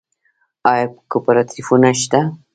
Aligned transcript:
آیا 0.71 0.85
کوپراتیفونه 1.11 1.89
شته؟ 2.01 2.19